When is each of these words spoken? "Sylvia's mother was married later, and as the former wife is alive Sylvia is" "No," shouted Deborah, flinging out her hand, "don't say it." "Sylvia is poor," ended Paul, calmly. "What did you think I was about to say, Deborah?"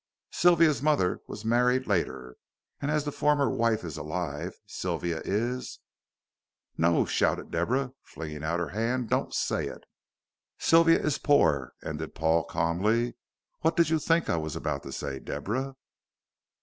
"Sylvia's 0.31 0.81
mother 0.81 1.21
was 1.27 1.45
married 1.45 1.85
later, 1.85 2.35
and 2.81 2.89
as 2.89 3.03
the 3.05 3.11
former 3.11 3.47
wife 3.51 3.83
is 3.83 3.97
alive 3.97 4.57
Sylvia 4.65 5.21
is" 5.23 5.77
"No," 6.75 7.05
shouted 7.05 7.51
Deborah, 7.51 7.93
flinging 8.01 8.43
out 8.43 8.59
her 8.59 8.69
hand, 8.69 9.09
"don't 9.09 9.31
say 9.31 9.67
it." 9.67 9.83
"Sylvia 10.57 10.99
is 10.99 11.19
poor," 11.19 11.73
ended 11.85 12.15
Paul, 12.15 12.45
calmly. 12.45 13.13
"What 13.59 13.75
did 13.77 13.89
you 13.89 13.99
think 13.99 14.27
I 14.27 14.37
was 14.37 14.55
about 14.55 14.81
to 14.81 14.91
say, 14.91 15.19
Deborah?" 15.19 15.75